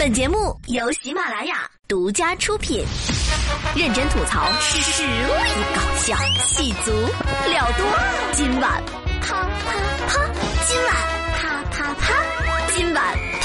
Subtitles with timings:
[0.00, 2.82] 本节目由喜马拉雅独家出品，
[3.76, 5.12] 认真吐槽，实力
[5.74, 6.90] 搞笑，气足
[7.46, 7.86] 料多。
[8.32, 8.82] 今晚
[9.20, 9.74] 啪啪
[10.08, 10.24] 啪，
[10.66, 10.94] 今晚
[11.36, 12.14] 啪啪啪，
[12.74, 13.39] 今晚啪。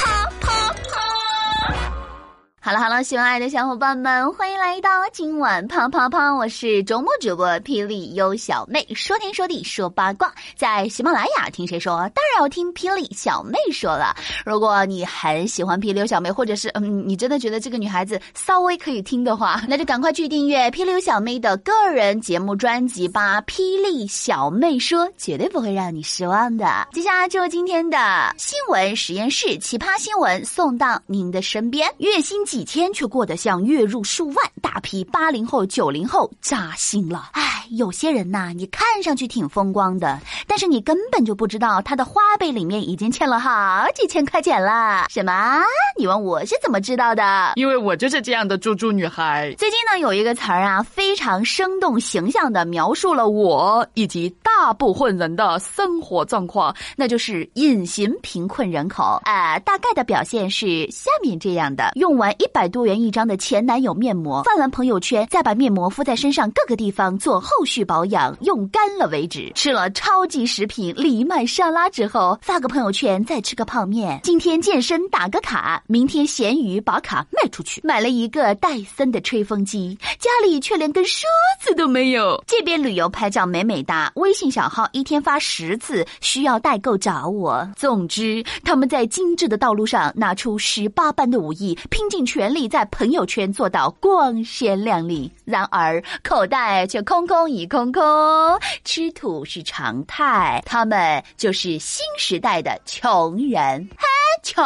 [2.65, 6.33] 好了好了，喜欢爱的小伙伴们，欢迎来到今晚啪啪啪！
[6.33, 11.97] 我是周末主播霹雳优小妹，说天说地说八卦，在喜马拉雅听谁说？
[12.15, 14.15] 当然要听霹雳小妹说了。
[14.43, 23.39] 如果你很喜欢霹雳小妹，或者是嗯，你真的觉得这个女孩子稍微可以听的话， 那就赶快去订阅霹雳小妹的个人节目专辑吧！
[23.43, 26.87] 霹雳小妹说，绝对不会让你失望的。
[26.93, 31.87] 接下来就今天的新闻实验室奇葩新闻，送到您的身边。
[31.99, 37.31] 月薪几千却过得像月入数万，大批八零后、九零后扎心了。
[37.33, 45.07] 唉，有些人呐，你看上去挺风光的，但是你根本就不知道他的花呗里面已经欠了好几千块钱了。
[45.09, 45.61] 什么？
[45.99, 47.51] 你问我是怎么知道的？
[47.55, 49.53] 因为我就是这样的猪猪女孩。
[49.57, 59.19] 最近呢，有一个词儿啊，非常生动形象的描述了我以及大部分人的生活状况，那就是隐形贫困人口。
[59.25, 69.51] 呃，大概的表现是下面这样的：用完一百多元一张的前男友面膜，发完朋友圈，再把面膜敷在身上各个地方做后续保养，用干了为止。
[69.55, 74.19] 吃了超级食品藜麦沙拉之后，发个朋友圈，再吃个泡面。
[74.23, 77.81] 今天健身打个卡，明天闲鱼把卡卖出去。
[77.83, 81.25] 买了一个戴森的吹风机，家里却连根梳
[81.61, 82.43] 子都没有。
[82.47, 87.67] 这边旅游拍照美美哒，微信小号一天发十次，需要代购找我。
[87.75, 95.31] 总之，他们在精致的道路上拿出十八般的武艺，拼尽全全力在朋友圈做到光鲜亮丽。
[95.45, 98.03] 然而，口袋却空空一空空，
[98.83, 100.61] 吃土是常态。
[100.65, 103.89] 他们就是新时代的穷人。
[104.45, 104.63] 嘿，穷！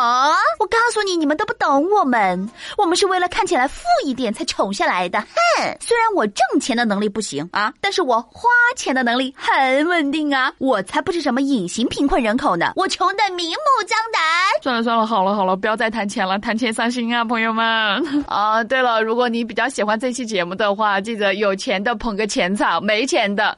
[0.60, 5.20] 我告诉你，你们都不懂我们，我们是为了看起来富一点才穷下来的。
[5.22, 5.78] 哼！
[5.80, 10.52] 虽然我挣钱的能力不行啊，但是我花钱的能力很稳定啊。
[10.58, 14.22] 我才不是什么隐形贫困人口呢，我穷的明目张胆。
[14.62, 17.66] 算了算了，好了好了，不要再谈钱了，谈钱伤心啊，朋友们。
[18.28, 23.58] 啊， 对了，如果你比较喜欢这期节目的话，记得有钱的捧个钱场，没钱的。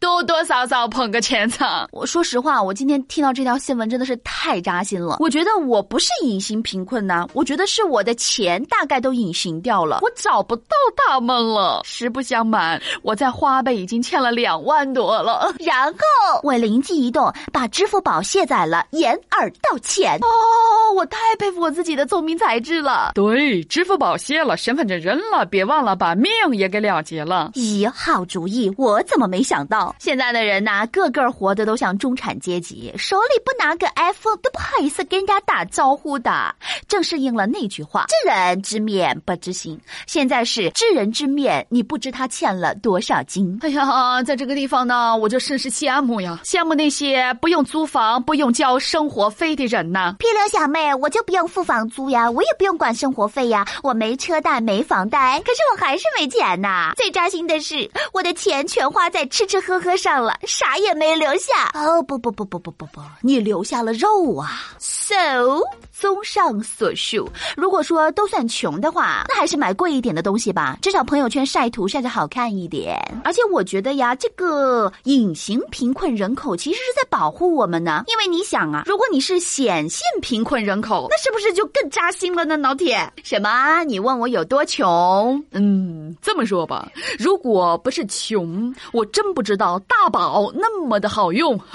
[0.00, 1.86] 多多少少捧个钱场。
[1.92, 5.18] 我说实话，我今天听到这条新闻真的是太扎心了。
[5.20, 10.64] 我觉得我不是隐形贫困呐，我觉得是我的钱大概都隐形掉了，我找不到
[10.96, 11.82] 他们了。
[11.84, 15.54] 实不相瞒，我在花呗已经欠了两万多了。
[15.58, 20.16] 然后我灵机一动，把支付宝卸载了，掩耳盗钱。
[20.22, 23.12] 哦，我太佩服我自己的聪明才智了。
[23.14, 27.50] 对，支付宝卸了，身份证扔了，别忘了把命也给了结了。
[27.54, 29.89] 咦，好主意，我怎么没想到？
[29.98, 36.54] 现在的人呐，个个活的都像中产阶级，手里不拿个 iPhone 都不好意思跟人家打招呼的。
[36.88, 43.58] 正是应了那句话：“知人知面不知心。”现在是知人知面，你不知他欠了多少金。
[43.62, 50.14] 哎呀，在这个地方呢，我就甚是羡慕呀，羡慕那些不用租房、不用交生活费的人呐。
[50.18, 56.92] 漂亮小妹，我就不用付房租呀，我也不用管生活费呀，我没车贷、没房贷，可是我还是没钱呐。
[56.96, 60.20] 最扎心的是，我的钱全花在吃吃喝喝上。
[60.20, 61.70] 了，啥也没留下。
[61.72, 72.98] 哦，不不不不不不不，你留下了肉啊！So，综上所述，如果说都算穷的话，那还是买贵一点的东西吧，至少朋友圈晒图晒着好看一点。
[73.24, 82.56] 而且我觉得呀，这个隐形贫困人口其实是在保护我们呢，因为你想啊，如果你是显性贫困人口，那是不是就更扎心了呢？
[82.56, 83.84] 老铁，什么？
[83.84, 85.42] 你问我有多穷？
[85.52, 91.58] 嗯，这么说吧，如果不是穷，我真不知道大宝那么的好用。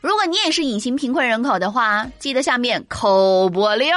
[0.00, 3.96] 如果你也是隐形贫困人口的话，记得下面口播料。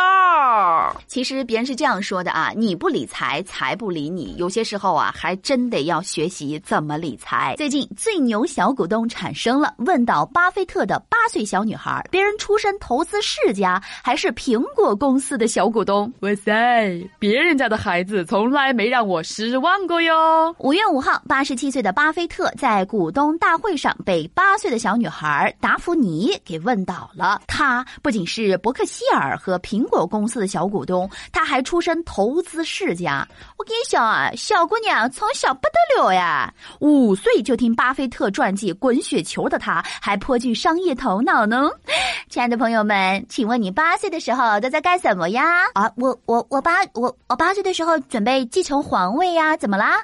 [1.08, 4.36] 其实别人是这样说的啊，你不理财，财不理你。
[4.38, 7.56] 有些时候啊，还真得要学习怎么理财。
[7.58, 16.12] 最近最牛小股东产生了，问到巴菲特的八岁小女孩，别人出身投资世家，还是苹果公司的小股东。
[16.22, 20.56] 哇塞，别人家的孩子从来没让我失望过哟。
[20.60, 27.42] 五月五号，八十七岁的巴菲特特在股东大会上被八岁的小女孩达芙妮给问倒了。
[27.46, 33.28] 她不仅是伯克希尔和苹果公司的小股东，她还出身投资世家。
[33.58, 41.70] 我跟你讲啊，小姑娘从小不得了呀，五岁就听巴菲特传记滚雪球的她，还颇具商业头脑呢。
[42.30, 45.44] 亲爱的朋友们，请问你八岁的时候都在干什么呀？
[45.74, 50.02] 啊，我我我八我我八岁的时候准备继承皇位呀，怎么啦？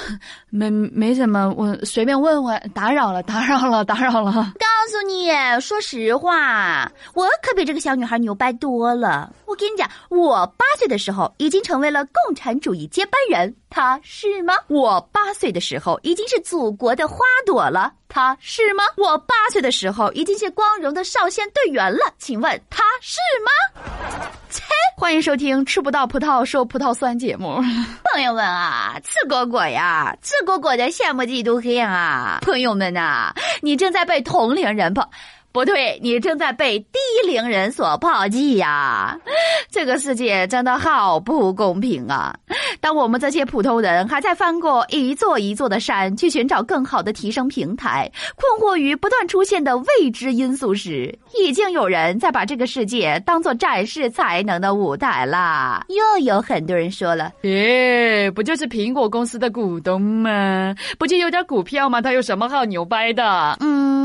[0.50, 2.70] 没没什么，我随便问问。
[2.74, 4.32] 打扰了，打扰了，打扰了。
[4.32, 5.30] 告诉你，
[5.60, 9.32] 说实话，我可比这个小女孩牛掰多了。
[9.46, 14.54] 我跟你讲，我八岁的时候已经成为了共产主义接班人，她是吗？
[14.68, 18.84] 我八岁的时候已经是祖国的花朵了，她是吗？
[18.96, 24.32] 我八岁的时候已经是光荣的少先队员了，请问她是吗？
[24.52, 24.62] 切！
[24.96, 27.60] 欢迎收听吃不到葡萄说葡萄酸节目，
[28.12, 32.38] 朋友们啊，吃果果呀，吃果果的羡慕嫉妒恨啊！
[32.42, 35.04] 朋友们呐，你正在被同龄人捧，
[35.52, 39.18] 不对，你正在被低龄人所抛弃呀！
[39.70, 42.34] 这个世界真的好不公平啊！
[42.80, 55.84] 当我们这些普通人还在翻过一座一座的山去寻找更好的提升平台，困惑于不断出现的未知因素时，已经有人在把这个世界当做展示才能的舞台啦。
[55.88, 60.74] 又有很多人说了：“耶，不就是苹果公司的股东吗？
[60.98, 62.00] 不就有点股票吗？
[62.00, 64.01] 他有什么好牛掰的？”嗯。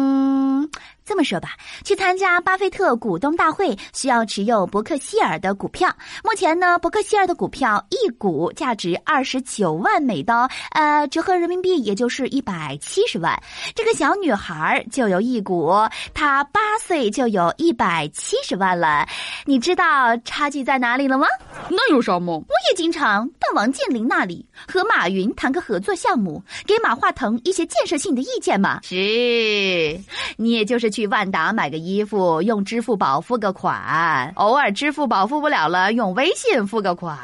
[1.07, 1.51] 这么说吧，
[1.86, 5.89] 去参加巴菲特股东大会需要持有伯克希尔的股票。
[6.21, 13.42] 目前呢，伯克希尔的股票一股价值二十九万美刀，呃，折合人民币也就是一百七十万。
[13.74, 15.71] 这个小女孩就有一股，
[16.13, 19.07] 她八岁就有一百七十万了。
[19.45, 21.25] 你知道差距在哪里了吗？
[21.69, 22.36] 那有什么？
[22.36, 28.81] 我也经常到王健林那里和马云谈个合作项目，给马化腾一些建设性的意见嘛。
[28.83, 29.98] 是，
[30.36, 30.96] 你也就是。
[30.97, 37.15] 去万达买个衣服，用支付宝付个款；偶尔支付宝付不了了，用微信付个款。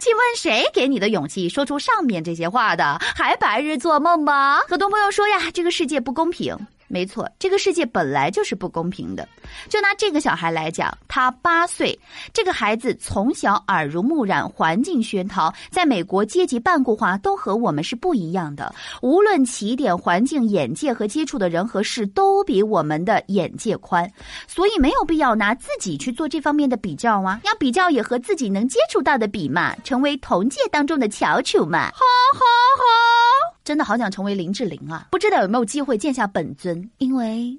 [0.00, 2.98] 请问谁给你的勇气说出上面这些话的？
[3.14, 4.60] 还白日做梦吗？
[4.66, 6.56] 很多朋友说呀，这个世界不公平。
[6.90, 9.26] 没错，这个世界本来就是不公平的。
[9.68, 11.96] 就拿这个小孩来讲，他八岁，
[12.32, 18.74] 这个孩子从小耳濡目染，环境熏陶，在美国阶级半固化都和我们是不一样的。
[19.02, 24.10] 无论起点、环境、眼界和接触的人和事，都比我们的眼界宽，
[24.48, 27.40] 所以没有必要拿自己去做这方面的比较啊。
[27.44, 31.84] 要比较也和自己能接触到的比嘛，成为同届当中的翘楚嘛。
[31.92, 32.00] 好
[32.34, 33.29] 好好。
[33.64, 35.08] 真的好想成为林志玲啊！
[35.10, 37.56] 不知道有没有机会见下本尊，因为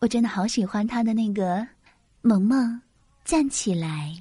[0.00, 1.66] 我真的好喜欢他的那个
[2.22, 2.80] 萌萌
[3.24, 4.12] 站起来。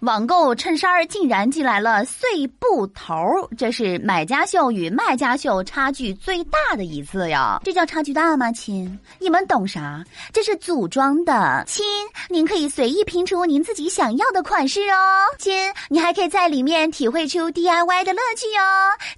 [0.00, 3.14] 网购衬衫竟然寄来了碎布头，
[3.58, 7.60] 这是买家秀与卖家秀差距最大的一次呀！
[7.62, 8.98] 这叫差距大吗，亲？
[9.18, 10.02] 你们懂啥？
[10.32, 11.84] 这是组装的，亲，
[12.30, 14.96] 您可以随意拼出您自己想要的款式哦，
[15.38, 18.60] 亲，你还可以在里面体会出 DIY 的乐趣哟，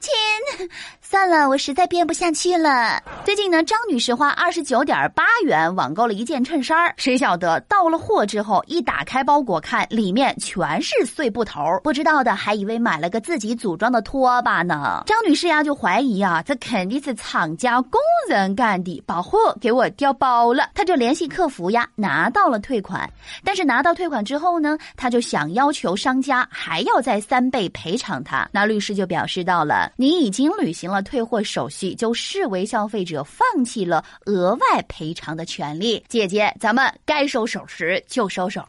[0.00, 0.68] 亲。
[1.00, 3.00] 算了，我实在编不下去了。
[3.22, 15.02] 最近呢，张女士花二十九点八元网购了一件衬衫谁晓得到了货之后，一打开包裹看，里面全全是碎布头不知道的还以为买了个自己组装的拖把呢。
[15.04, 20.70] 张女士呀，就怀疑啊，这肯定是厂家工人干的，把货给我调包了。
[20.74, 23.06] 她就联系客服呀，拿到了退款。
[23.44, 28.48] 但是拿到退款之后呢，她就想要求商家还要再三倍赔偿她。
[28.50, 31.02] 那律师就表示到了，你已经履行了。
[31.02, 36.02] 退货手续就视为消费者放弃了额外赔偿的权利。
[36.08, 38.62] 姐姐，咱们该收手时就收手。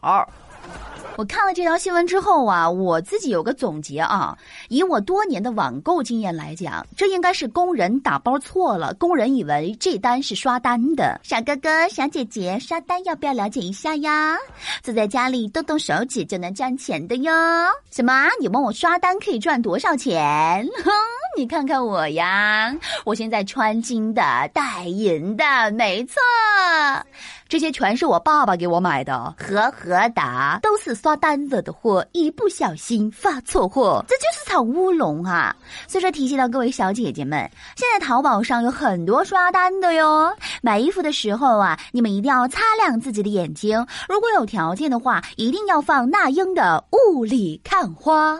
[1.16, 4.36] 我看了这条新闻之后啊，我自己有个总结啊。
[4.68, 8.92] 以我多年的网购经验来讲，这应该是工人打包错了。
[8.94, 11.20] 工人以为这单是刷单的。
[11.22, 14.36] 小哥哥、小姐姐，刷单要不要了解一下呀？
[14.82, 17.32] 坐在家里动动手指就能赚钱的哟。
[17.90, 18.28] 什么？
[18.40, 20.66] 你问我刷单可以赚多少钱？
[20.84, 20.90] 哼，
[21.36, 26.20] 你看看我呀，我现在穿金的、戴银的，没错。
[27.48, 35.54] 这些全是我爸爸给我买的，呵呵哒，都是刷单子的货，一不小心发错货，这就是场乌龙啊！
[35.86, 37.38] 所以说提醒到各位小姐姐们，
[37.76, 40.34] 现在淘宝上有很多刷单的哟。
[40.62, 46.82] 买衣服的时候啊，你们一定要擦亮自己的眼睛，如果有条件的话，一定要放那英的
[47.12, 48.34] 《雾里看花》。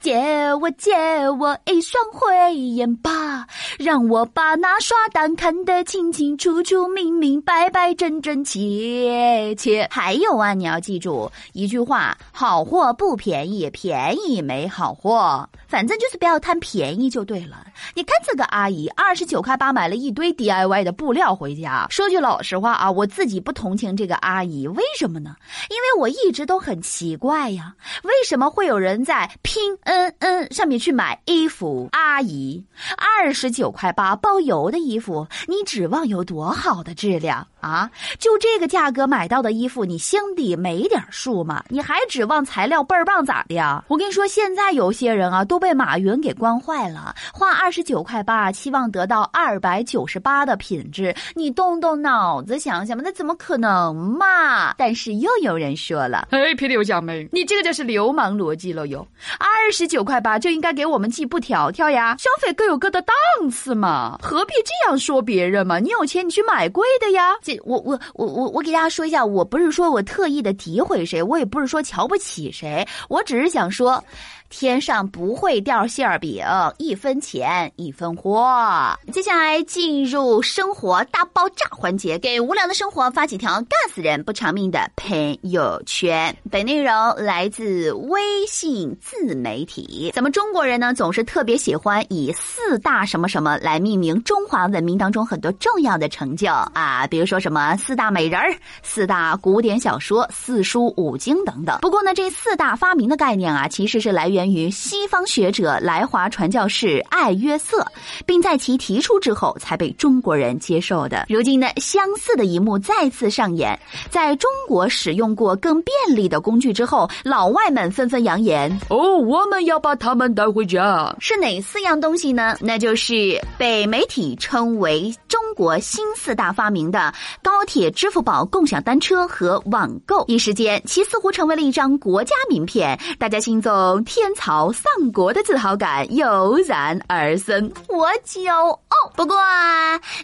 [0.00, 0.14] 借
[0.54, 0.92] 我借
[1.40, 3.46] 我一双慧眼吧，
[3.78, 9.88] 让我把那刷单看得清清楚楚、明明白白、真真切切。
[9.90, 15.48] 还有啊，你要记住一句话：好货不便宜，便宜没好货。
[15.68, 17.64] 反正就是不要贪便宜就对了。
[17.94, 21.86] 你看这个阿姨，二十九块八买了一堆 DIY 的布料回家。
[21.90, 25.36] 说句老实话啊，我自己不同情这个阿姨，为什么呢？
[25.68, 31.88] 因为我一直都很奇怪呀，为什么会有人在拼嗯嗯上面去买衣服？
[31.92, 32.64] 阿姨，
[32.96, 37.46] 二十九块八包邮的衣服，你指望有多好的质量？
[37.60, 41.62] 啊，就这个价格买到的衣服，你心底没点数吗？
[41.68, 43.84] 你还指望材料倍儿棒咋的呀？
[43.88, 54.74] 我跟你说，现在有些人啊都被马云给惯坏了，花二十九块八，期望得到二百九十八的品质，你动动脑子想想吧，那怎么可能嘛？
[54.78, 59.06] 但是又有人说了，哎，皮刘小妹，你这个就是流氓逻辑了哟！
[59.38, 63.14] 二十九块八就应该给我们寄布条条呀，消费各有各的档
[63.50, 65.78] 次嘛，何必这样说别人嘛？
[65.78, 67.34] 你有钱你去买贵的呀。
[67.64, 74.02] 我我我我我给大家说一下，我不是说我特意的诋毁谁，我也不是说瞧不起谁，我只是想说。
[74.50, 76.42] 天上不会掉馅儿饼，
[76.78, 78.98] 一分钱一分货。
[79.12, 86.34] 接下来进入生活大爆炸环节，给无聊的生活发几条干死人不偿命的朋友圈。
[86.50, 90.10] 本内容来自微信自媒体。
[90.14, 98.40] 咱们中国人呢，总是特别喜欢以四大什么什么来命名中华文明当中很多重要的成就啊，比如说什么四大美人、
[98.82, 101.78] 四大古典小说、四书五经等等。
[101.82, 104.37] 不过呢，这四大发明的概念啊，其实是来源。
[104.38, 107.84] 源于西方学者来华传教士爱约瑟，
[108.24, 111.26] 并在其提出之后才被中国人接受的。
[111.28, 113.76] 如今呢，相似的一幕再次上演，
[114.10, 122.56] 在中国使用过更便利的工具之后，老外们纷纷扬言：“哦，我们要把他们带回家。”是哪四样东西呢？
[122.60, 130.24] 那就是被媒体称为中国新四大发明的高铁、支付宝、共享单车和网购。
[130.28, 134.27] 一时间，其似乎成为了一张国家名片，大家心中天。
[134.28, 138.78] 天朝丧国的自豪感油然而生，我骄傲。
[139.16, 139.38] 不过，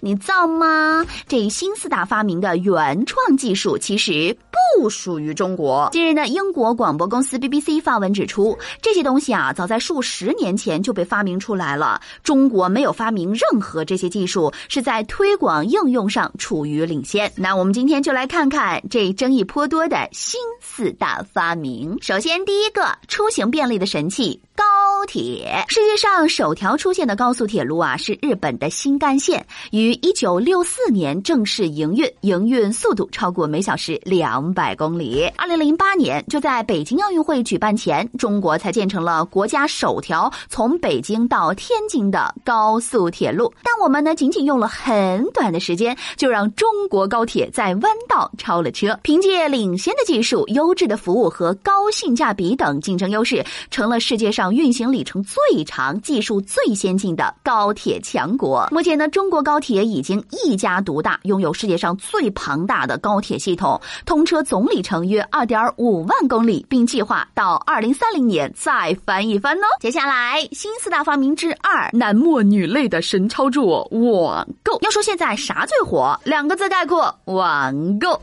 [0.02, 1.06] 你造吗？
[1.26, 4.36] 这新四大发明的原创技术其实
[4.76, 5.88] 不属于中国。
[5.92, 12.00] 近日呢，英国广播公司 BBC 发文指出，这些东西啊，早在数十年前就被发明出来了。
[12.22, 17.32] 中国没有发明任何这些技术，是在推广应用上处于领先。
[17.36, 21.96] 那我们今天就来看看这争议颇多的新四大发明。
[22.02, 23.84] 首先，第一个，出行便利的。
[23.84, 24.64] 神器高
[25.06, 35.24] 铁，世界上首条出现的高速铁路啊，是日本的新干线，于一九六四年正式营运，营运速度超过每小时两百公里。
[35.36, 43.52] 二零零八年，就在北京奥运会举办前，中国才建成了国家首条从北京到天津的高速铁路。
[43.62, 48.98] 但我们呢，仅仅用了很短的时间，就让中国高铁在弯道超了车。
[49.02, 53.84] 凭借领先的技术、优质的服务和高性价比等竞争优势，成。
[53.84, 58.66] 了世界上运行里程最长、技术最先进的高铁强国。
[58.70, 69.66] 目前呢，中国高铁已经一家独大，拥有世界上最庞大的高铁系统，通车总里程约二点五万公里，并计划到二零三零年再翻一番哦。
[69.80, 74.78] 接下来，新四大发明之二，男默女泪的神操作——网购。
[74.82, 78.20] 要说现在啥最火，两个字概括：网购。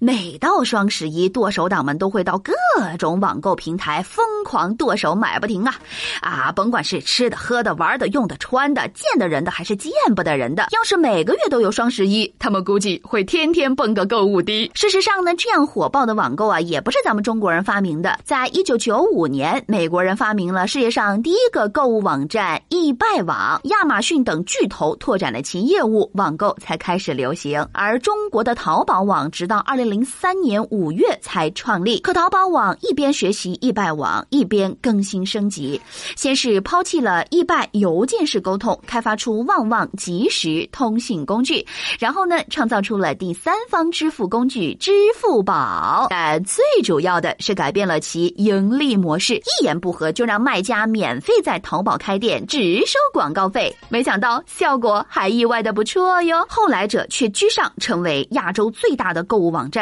[0.00, 2.52] 每到双十一，剁手党们都会到各
[2.98, 4.98] 种网购平台疯狂剁。
[4.98, 5.76] 手买不停啊，
[6.20, 10.66] 啊，甭管是吃的、喝的、玩的、用的、穿的，见的人的还是见不得人的。
[10.72, 14.68] 要是每个月都有双十一，他们估计会天天蹦个购物的。
[14.74, 18.18] 事实上呢，这样火爆的网购啊，也不是咱们中国人发明的。
[18.24, 27.64] 在一九九五年，美国人发明了世界上第一个购物网站易拜网，亚马逊等巨头拓展了其业务，网购才开始流行。
[27.72, 31.98] 而中国的淘宝网直到二零零三年五月才创立。
[32.00, 34.68] 可淘宝网一边学习易拜网，一边。
[34.80, 35.80] 更新升级，
[36.16, 41.64] 先是抛弃了易拜邮件式沟通，开发出旺旺即时通信工具，
[41.98, 46.06] 然后呢，创造出了第三方支付工具支付宝。
[46.10, 53.74] 但最主要的是改变了其盈利模式，一言不合就让卖家免费在淘宝开店，只收广告费。
[53.88, 56.44] 没想到效果还意外的不错哟。
[56.48, 59.77] 后来者却居上，成为亚洲最大的购物网站。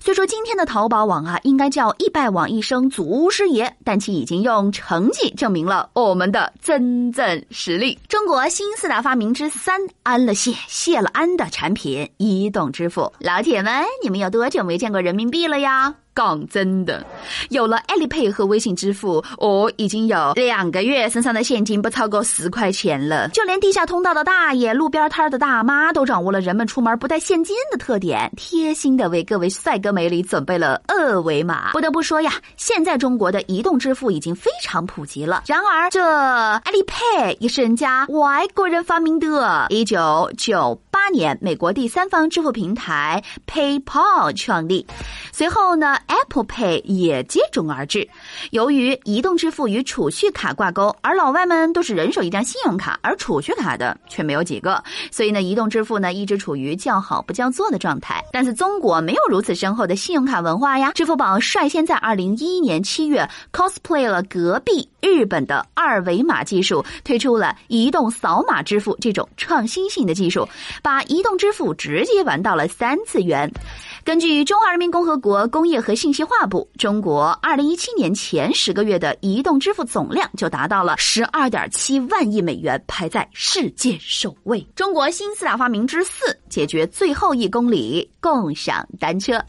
[0.00, 4.42] 虽说今天的淘宝网啊，应该叫易拜网一声祖师爷，但其已经。
[4.42, 7.96] 用成绩证明了我们的真正实力。
[8.08, 13.12] 中国新四大发明之三，安了谢谢了安的产品——移动支付。
[13.20, 15.94] 老铁们，你们有多久没见过人民币了呀？
[16.14, 17.04] 讲真的，
[17.48, 23.28] 有了阿里 Pay 和微信支付，我已经有两个月身上的现金不超过十块钱了。
[23.28, 31.72] 就连地下通道的大爷、路边摊的大妈都掌握了人们出门不带现金的特点，贴心的为各位帅哥美女准备了二维码。
[31.72, 35.44] 不得不说呀，现在中国的移动支付已经非常普及了。
[35.46, 39.66] 然而，这阿里 Pay 也是人家外国人发明的。
[39.70, 44.86] 一九九八年，美国第三方支付平台 PayPal 创立，
[45.32, 45.96] 随后呢。
[46.06, 48.08] Apple Pay 也接踵而至。
[48.50, 58.22] 由于移动支付与储蓄卡挂钩，而老外们都是人手一张信用卡，而储蓄卡的却没有几个，所以呢，移动支付呢一直处于叫好不叫座的状态。
[58.32, 70.48] 但是中国没有如此深厚的信用卡文化呀，支付宝率先在二零一一年七月 cosplay 了隔壁日本的二维码技术，推出了移动扫码支付这种创新性的技术，
[70.82, 73.50] 把移动支付直接玩到了三次元。
[74.04, 84.60] 根据中华人民共和国工业和信息化部，中国二零一七年前十个月的移动支付总量就达到了十二点七万亿美元，排在世界首位。
[84.74, 89.40] 中国新四大发明之四，解决最后一公里共享单车。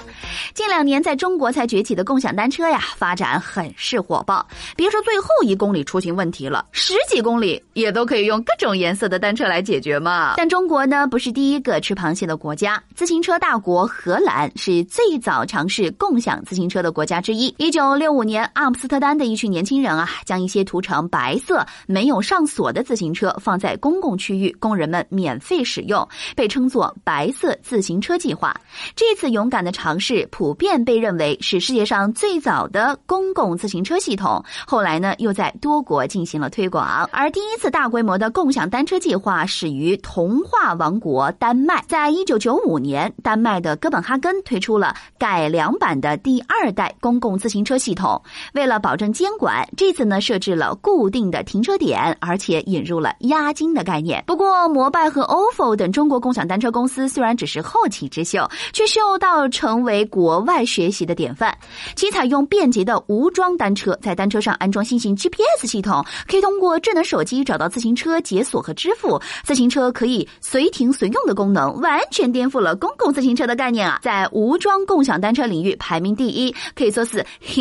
[0.54, 4.46] 近两年在中国才崛起的共享单车呀，发展很是火爆。
[4.76, 10.36] 别说最后一公里出行问题了，十几公里也都可以用各种颜色的单车来解决嘛。
[10.38, 14.43] 但中国呢，不是第一个吃螃蟹的国家，自行车大国荷兰。
[14.56, 17.54] 是最早尝试共享自行车的国家之一。
[17.58, 28.56] 一九六五年，阿姆斯特丹的一群年轻人啊，将一些涂成白色、没有上锁的自行车放在公共区域，供人们免费使用，被称作“白色自行车计划”。
[28.96, 34.44] 这次勇敢的尝试，普遍被认为是世界上最早的公共自行车系统。
[34.66, 37.08] 后来呢，又在多国进行了推广。
[37.12, 44.33] 而第一次大规模的共享单车计划始于童话王国丹麦，在一九九五年，丹麦的哥本哈根。
[44.44, 48.22] 推出了改良版的第二代公共自行车系统。
[48.54, 54.24] 为了保证监管，这次呢设置了固定的停车点，而且引入了押金的概念。
[54.28, 61.56] 不过，摩拜和 ofo 等中国共享单车公司虽然只是后起之秀，却秀到成为国外学习的典范。
[61.96, 69.22] 其采用便捷的无桩单车，在单车上安装新型 GPS 系统，可以通过智能手机找到自行车解锁和支付。
[69.44, 74.00] 自行车可以随停随用的功能，完全颠覆了公共自行车的概念啊！
[74.02, 77.58] 在无桩共享单车领域排名第一，可以说是很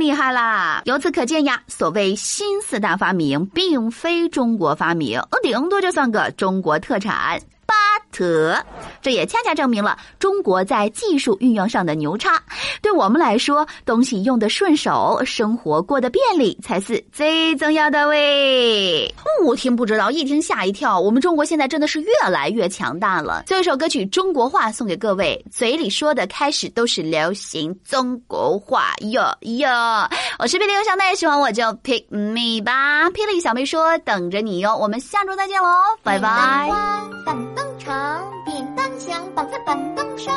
[0.00, 0.82] 厉害啦。
[0.84, 7.40] 由此可见呀，所谓新四大发明，并非中国发明，顶多就算个中国特产。
[8.14, 8.56] 特，
[9.02, 12.40] 这也恰恰证明了中国在技术运用上的牛叉。
[12.80, 19.12] 对我们来说，东西用的顺手，生活过得便利，才是最重要的喂。
[19.42, 20.98] 不听不知道，一听吓一跳。
[20.98, 23.42] 我们中国现在真的是越来越强大了。
[23.46, 29.68] 最后一首歌曲《中国话》送给各位，嘴里说的开始都是流行中国话哟哟。
[30.38, 33.10] 我是霹雳小妹，喜欢我就 pick me 吧。
[33.10, 34.76] 霹雳小妹说等着你哟。
[34.76, 35.68] 我们下周再见喽，
[36.02, 37.73] 拜拜。
[37.84, 40.32] 长扁担想，绑在板凳上；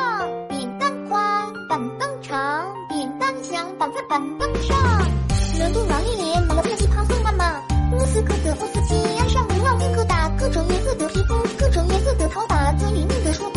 [0.50, 2.68] 扁担宽，板凳长。
[2.90, 4.78] 扁担想，绑在板凳上。
[5.58, 7.62] 热度闹一连，满了天气胖松妈妈。
[7.94, 13.50] 无时刻的我自己爱上不老脸疙瘩，各种颜色的皮肤，各种颜色的头发，嘴里念的说